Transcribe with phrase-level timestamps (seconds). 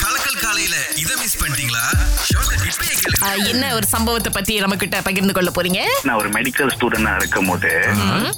[0.00, 1.82] கலக்கல் காலையில இத மிஸ் பண்ணிட்டீங்களா?
[2.68, 5.80] இப்பயே கேளுங்க ஆ, என்ன ஒரு சம்பவத்தை பத்தி நம்ம கிட்ட பகிர்ந்து கொள்ள போறீங்க?
[6.06, 7.70] நான் ஒரு மெடிக்கல் ஸ்டூடெண்டா இருக்கும் போது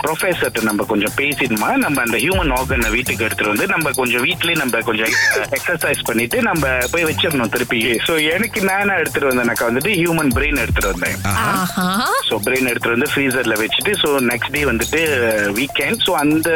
[0.02, 4.80] ப்ரொஃபசர்ட்ட நம்ம கொஞ்சம் பேசிடுமா நம்ம அந்த ஹியூமன் ஆர்கனை வீட்டுக்கு எடுத்துட்டு வந்து நம்ம கொஞ்சம் வீட்லயே நம்ம
[4.82, 5.12] கொஞ்சம்
[5.58, 6.62] எக்ஸசைஸ் பண்ணிட்டு நம்ம
[6.92, 7.78] போய் வச்சிடணும் திருப்பி.
[8.06, 11.18] சோ எனக்கு நானா எடுத்துட்டு வந்தேனாக்கா வந்துட்டு ஹியூமன் பிரெயின் எடுத்துட்டு வந்தேன்.
[11.34, 11.86] ஆஹா.
[12.28, 15.02] ஸோ பிரெயின் எடுத்துட்டு வந்து ஃப்ரீசர்ல வச்சுட்டு ஸோ நெக்ஸ்ட் டே வந்துட்டு
[15.58, 16.48] வீக்கெண்ட் ஸோ அந்த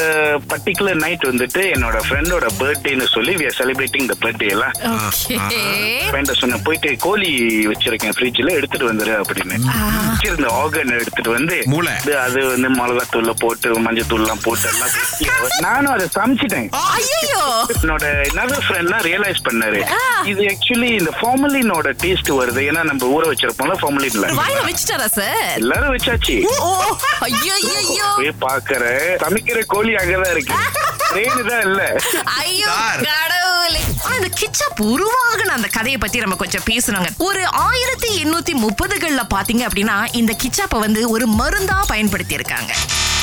[0.51, 4.75] பர்டிகுலர் நைட் வந்துட்டு என்னோட ஃப்ரெண்டோட பர்த்டேன்னு சொல்லி we are celebrating the birthday எல்லாம்
[6.09, 7.31] ஃப்ரெண்ட சொன்ன போயிட்டு கோழி
[7.71, 9.57] வச்சிருக்கேன் ஃப்ரிட்ஜ்ல எடுத்துட்டு வந்துரு அப்படின்னு.
[10.09, 11.57] வச்சிருந்த ஆர்கன் எடுத்துட்டு வந்து
[12.27, 14.95] அது வந்து மிளகாத்தூள்ல போட்டு மஞ்சத்தூள் எல்லாம் போட்டு எல்லாம்
[15.67, 16.69] நானும் அதை சமைச்சிட்டேன்.
[16.97, 17.43] ஐயோ
[17.77, 19.81] என்னோட இன்னொரு ஃப்ரெண்ட்லாம் ரியலைஸ் பண்ணாரு.
[20.33, 22.61] இது ஆக்சுவலி இந்த ஃபார்மலினோட டேஸ்ட் வருது.
[22.71, 26.37] ஏன்னா நம்ம ஊற வச்சிருப்போம்ல ஃபார்மலின்ல வாயில வச்சுட்டாரா சார் எல்லாரும் வச்சாச்சு.
[28.47, 28.83] பாக்குற
[29.25, 30.55] சமைக்கிற கோழி அங்கதான் இருக்கு.
[31.11, 31.81] ட்ரெயின் தான் இல்ல.
[32.39, 33.01] ஐயோ சார்.
[33.03, 33.81] கடவுளே.
[34.05, 37.11] ஆனா இந்த கிச்சப் உருவாகுன அந்த கதையை பத்தி நம்ம கொஞ்சம் பேசணுங்க.
[37.19, 42.73] ஒரு ஆயிரத்தி எண்ணூத்தி முப்பதுகள்ல பாத்தீங்க அப்படின்னா இந்த கிச்சாப்பை வந்து ஒரு மருந்தா பயன்படுத்தி இருக்காங்க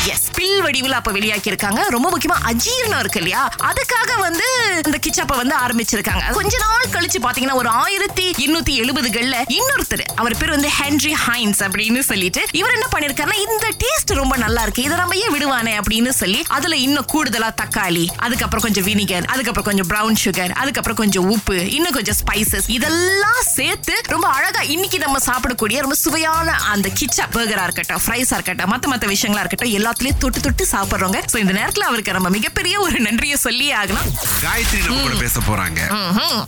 [0.07, 3.41] எஸ் பில் வடிவில் அப்ப வெளியாக்கி இருக்காங்க ரொம்ப முக்கியமா அஜீர்ணம் இருக்கு இல்லையா?
[3.69, 4.47] அதுக்காக வந்து
[4.85, 6.23] இந்த கிச்சாப்பை வந்து ஆரம்பிச்சிருக்காங்க.
[6.33, 10.03] கொஞ்ச நாள் கழிச்சு பாத்தீங்கன்னா ஒரு ஆயிரத்தி எண்ணூத்தி எழுபதுகள்ல இன்னொருத்தர்.
[10.15, 14.83] அவர் பேர் வந்து ஹென்ரி ஹைன்ஸ் அப்படின்னு சொல்லிட்டு இவர் என்ன பண்ணிருக்காருன்னா இந்த டேஸ்ட் ரொம்ப நல்லா இருக்கு.
[14.83, 19.89] இதை நம்ம ஏன் விடுவானே அப்படின்னு சொல்லி அதுல இன்னும் கூடுதலா தக்காளி அதுக்கப்புறம் கொஞ்சம் வினிகர் அதுக்கப்புறம் கொஞ்சம்
[19.93, 25.79] ப்ரௌன் சுகர் அதுக்கப்புறம் கொஞ்சம் உப்பு இன்னும் கொஞ்சம் ஸ்பைசஸ் இதெல்லாம் சேர்த்து ரொம்ப அழகா இன்னைக்கு நம்ம சாப்பிடக்கூடிய
[25.79, 30.65] ரொம்ப சுவையான அந்த கிச்சா பர்கரா இருக்கட்டும் ஃப்ரைஸா இருக்கட்டும் மத்த மத்த விஷயங்களா இருக்கட்டும் எல்லாத்துலயும் தொட்டு தொட்டு
[30.73, 34.09] சாப்பிடுறோங்க சோ இந்த நேரத்துல அவருக்கு நம்ம மிகப்பெரிய ஒரு நன்றியை சொல்லி ஆகணும்.
[34.43, 35.79] காயத்ரி நம்ம கூட பேச போறாங்க.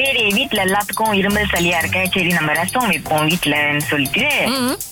[0.02, 2.00] சரி வீட்ல எல்லாத்துக்கும் இருமல் சளியா இருக்க.
[2.16, 4.26] சரி நம்ம ரசம் வைப்போம் வீட்லன்னு சொல்லிட்டு.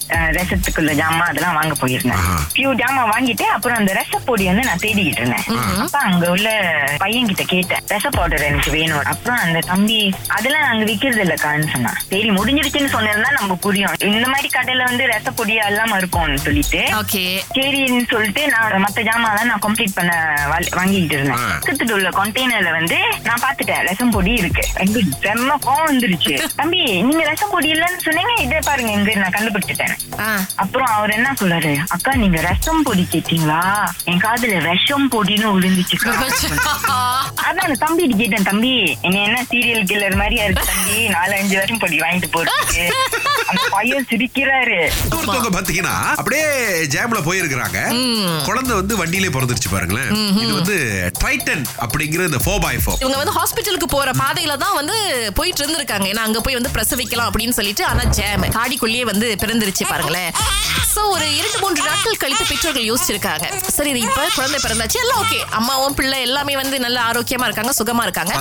[0.10, 2.18] ரசத்துக்குள்ள ஜாமான் அதெல்லாம் வாங்க போயிருந்தேன்.
[2.18, 2.36] ஆஹா.
[2.54, 5.46] ஃபியூ ஜாமான் வாங்கிட்டு அப்புறம் அந்த ரச பொடி வந்து நான் தேடிக்கிட்டு இருந்தேன்.
[5.80, 6.50] அப்ப அங்க உள்ள
[6.98, 7.82] பையன் கிட்ட கேட்டேன்.
[7.88, 9.04] ரச பவுடர் எனக்கு வேணும்.
[9.04, 11.98] அப்புறம் அந்த தம்பி அதெல்லாம் அங்க விக்கிறது இல்லக்கான்னு சொன்னான்.
[12.10, 13.96] சரி முடிஞ்சிருச்சுன்னு சொன்னா நம்ம புரியும்.
[14.00, 17.44] இந்த மாதிரி கடையில வந்து ரச பொடி எல்லாம் இருக்கும்னு சொல்லிட்டு ஓகே.
[17.56, 20.14] சரின்னு சொல்லிட்டு நான் மத்த ஜாமான் நான் கம்ப்ளீட் பண்ண
[20.76, 21.38] வாங்கிட்டு இருந்தேன்.
[21.38, 24.64] பக்கத்துல உள்ள கண்டெய்னர்ல வந்து நான் பாத்துட்டேன் ரசம் பொடி இருக்கு.
[24.74, 26.34] எனக்கு செம்ம கோவம் வந்துருச்சு.
[26.56, 28.34] தம்பி நீங்க ரசம் பொடி இல்லைன்னு சொன்னீங்க.
[28.42, 29.93] இதை பாருங்க எங்க நான் கண்டுபிடிச்சிட்டேன்.
[30.56, 31.74] அப்புறம் அவர் என்ன சொல்றாரு?
[31.88, 33.60] அக்கா நீங்க ரசம் பொடி கேட்டீங்களா?
[34.06, 35.98] என் காதுல விஷம் பொடின்னு விழுந்துச்சு
[37.46, 40.98] அதான் அந்த தம்பி கேட்டேன் தம்பி என்ன என்ன சீரியல் கில்லர் மாதிரியா இருக்கு தம்பி?
[41.10, 42.86] நாலு அஞ்சு வருஷம் பொடி வாங்கிட்டு போறதுக்கு.
[43.54, 44.78] அந்த பையன் சிரிக்கிறாரு.
[45.16, 46.46] ஒருத்தவங்க பாத்தீங்கன்னா அப்படியே
[46.94, 47.80] ஜாம்ல போயிருக்கிறாங்க.
[48.48, 50.12] குழந்தை வந்து வண்டியிலே பிறந்துருச்சு பாருங்களேன்.
[50.44, 50.78] இது வந்து
[51.24, 54.98] டைட்டன் அப்படிங்கிற இந்த ஃபோர் பை ஃபோர் இவங்க வந்து ஹாஸ்பிட்டலுக்கு போற பாதையில தான் வந்து
[55.40, 56.08] போயிட்டு இருந்திருக்காங்க.
[56.14, 60.32] ஏன்னா அங்க போய் வந்து பிரசவிக்கலாம் அப்படின்னு சொல்லிட்டு ஆனா ஜாம் காடிக்குள்ளேயே வந்து பிறந்துருச்சு பாருங்களேன்.
[60.96, 63.46] சோ ஒரு இரண்டு மூன்று நாட்கள் கழித்து பெற்றோர்கள் யோசிச்சிருக்காங்க.
[63.78, 68.34] சரி இப்ப குழந்தை பிறந்தாச்சு எல்லாம் ஓகே அம்மாவும் பிள்ளை எல்லாமே வந்து நல்ல ஆரோக்கியமா இருக்காங்க சுகமா இருக்காங்க.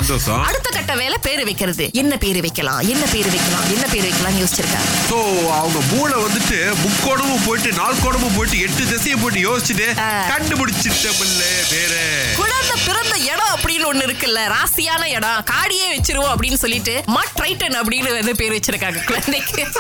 [0.49, 1.91] அடுத்த கட்ட வேலை பேரு வைக்கிறது.
[1.93, 4.89] என்ன பேரு வைக்கலாம் என்ன பேரு வைக்கலாம் என்ன பேரு வைக்கலாம் யோசிச்சிருக்காங்க.
[5.11, 5.17] சோ
[5.59, 9.89] அவங்க மூளை வந்துட்டு முக்கோணமும் போயிட்டு நால்கோணமும் போயிட்டு எட்டு திசையும் போயிட்டு யோசிச்சுட்டு.
[10.33, 11.95] கண்டுபிடிச்சிட்டமில்ல வேற.
[12.37, 18.19] குழந்தை பிறந்த இடம் அப்படின்னு ஒண்ணு இருக்குல்ல ராசியான இடம் காடியே வச்சிருவோம் அப்படின்னு சொல்லிட்டு மட் ரைட்டன் அப்படின்னு
[18.19, 19.67] வந்து பேர் வச்சிருக்காங்க குழந்தைக்கு.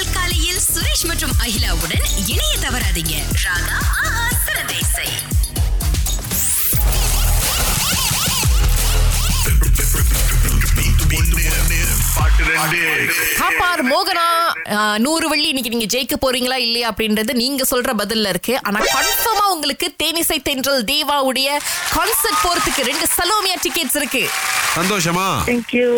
[0.00, 3.14] திங்கள் காலையில் சுரேஷ் மற்றும் அகிலாவுடன் இணைய தவறாதீங்க.
[3.44, 5.08] ராகா ஆஹா சிறந்த இசை.
[13.40, 14.26] காப்பார் மோகனா
[15.04, 18.54] நூறு வெள்ளி இன்னைக்கு நீங்க ஜெயிக்க போறீங்களா இல்லையா அப்படின்றது நீங்க சொல்ற பதில்ல இருக்கு.
[18.66, 21.48] ஆனா கன்ஃபார்மா உங்களுக்கு தேனிசை தென்றல் தேவாவுடைய
[21.96, 24.22] கான்சர்ட் போறதுக்கு ரெண்டு சலோமியா டிக்கெட்ஸ் இருக்கு.
[24.76, 25.26] சந்தோஷமா?
[25.48, 25.88] தேங்க்யூ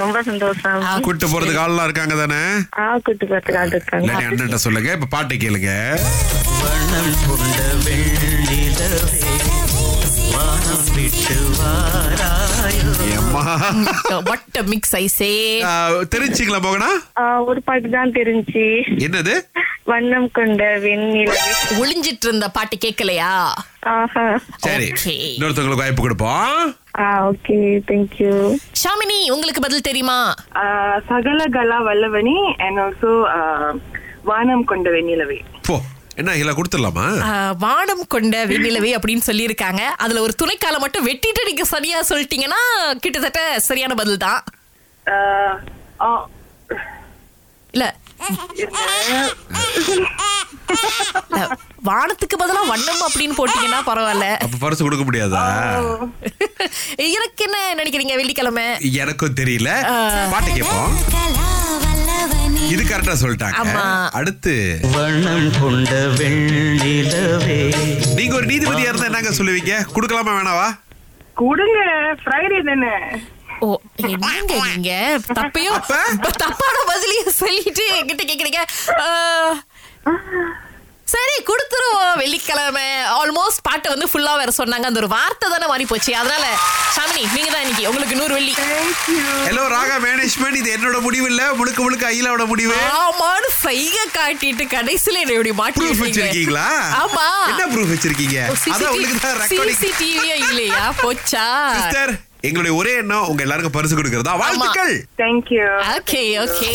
[0.00, 0.82] ரொம்ப சந்தோஷம்.
[1.06, 2.42] கூட்டு போறதுக்கு ஆள்லாம் இருக்காங்க தானே?
[2.78, 4.12] ஆ கூட்டு பார்த்துட்டு ஆள் இருக்காங்க.
[4.30, 4.90] அண்ணன்ட்ட சொல்லுங்க.
[4.98, 5.70] இப்ப பாட்டு கேளுங்க.
[6.62, 9.22] வண்ணம் கொண்ட வெள்ளிலவே
[10.32, 12.90] வானம் விட்டு வாராயோ
[14.72, 15.30] மிக்ஸ் ஐசே
[17.46, 18.64] ஒரு பாட்டு தான் தெரிஞ்சு.
[19.06, 19.34] என்னது?
[19.84, 21.38] வண்ணம் கொண்ட வெண்ணிலவே
[21.80, 23.30] ஒளிஞ்சிட்டு இருந்த பாட்டு கேட்கலையா
[24.58, 25.16] சரி Okay.
[25.30, 26.58] இன்னொருத்தவங்களுக்கு வாய்ப்பு கொடுப்போம்.
[27.28, 27.56] ஓகே
[27.90, 28.32] தேங்க்யூ
[28.82, 30.18] ஷாமினி உங்களுக்கு பதில் தெரியுமா?
[31.08, 33.12] சகல கலா வல்லவனி அண்ட் ஆல்சோ
[34.22, 35.38] வானம் கொண்ட வெண்ணிலவே.
[35.62, 35.76] போ.
[36.20, 37.04] என்ன இல்ல கொடுத்துடலாமா?
[37.64, 39.82] வானம் கொண்ட வெண்ணிலவே அப்படின்னு சொல்லியிருக்காங்க.
[40.04, 42.60] அதுல ஒரு துணைக்கால மட்டும் வெட்டிட்டு நீங்க சரியா சொல்லிட்டீங்கன்னா
[43.04, 44.42] கிட்டத்தட்ட சரியான பதில் தான்
[47.74, 47.84] இல்ல.
[51.88, 54.26] வானத்துக்கு பதிலா வண்ணம் அப்படின்னு போட்டீங்கன்னா பரவாயில்ல.
[54.44, 55.42] அப்ப பரிசு கொடுக்க முடியாதா?
[57.08, 58.66] எனக்கு என்ன நினைக்கிறீங்க வெள்ளிக்கிழமை?
[59.02, 59.70] எனக்கும் தெரியல.
[60.34, 60.92] பாட்டு கேட்போம்.
[62.70, 63.60] இது கரெக்டா சொல்லிட்டாங்க.
[63.62, 64.10] ஆமா.
[64.10, 64.78] அடுத்து.
[64.92, 67.58] வண்ணம் கொண்ட வெண்ணிலவே.
[68.14, 69.74] நீங்க ஒரு நீதிபதியா இருந்தா என்னங்க சொல்லுவீங்க?
[69.94, 70.68] குடுக்கலாமா வேணாவா?
[71.34, 71.78] கொடுங்க
[72.22, 72.92] ஃப்ரைடே தானே.
[73.60, 75.18] ஓ என்னங்க நீங்க?
[75.34, 75.94] தப்பையும் அப்ப?
[76.36, 78.60] தப்பான பதிலையும் சொல்லிட்டு என்கிட்ட கேக்குறீங்க.
[79.00, 80.12] ஆ,
[81.12, 82.16] சரி கொடுத்துருவோம்.
[82.22, 82.88] வெள்ளிக்கிழமை.
[83.18, 84.86] ஆல்மோஸ்ட் பாட்டை வந்து ஃபுல்லா வேற சொன்னாங்க.
[84.90, 86.12] அந்த ஒரு வார்த்தை தானே மாறி போச்சு.
[86.20, 86.44] அதனால
[86.96, 88.54] ஷாமினி நீங்க தான் இன்னைக்கு உங்களுக்கு நூறு வெள்ளி.
[89.48, 92.76] ஹலோ ராகா மேனேஜ்மெண்ட் இது என்னோட முடிவு இல்ல முழுக்க முழுக்க அகிலாவோட முடிவு.
[93.02, 96.02] ஆமான்னு சைக காட்டிட்டு கடைசியில என்ன இப்படி மாட்டி ப்ரூஃப்.
[96.06, 96.68] வச்சிருக்கீங்களா?
[97.02, 97.26] ஆமா.
[97.52, 98.38] என்ன ப்ரூஃப் வச்சிருக்கீங்க?
[98.74, 100.82] அதான் உங்களுக்கு தான் ரெக்கார்டிங் சிசிடிவியே இல்லையா?
[101.04, 101.46] போச்சா?
[101.78, 102.12] சிஸ்டர்
[102.48, 104.34] எங்களுடைய ஒரே எண்ணம் உங்க எல்லாருக்கும் பரிசு கொடுக்கறதா?
[104.42, 104.94] வாழ்த்துக்கள்.
[105.22, 105.66] Thank you
[105.96, 106.72] okay okay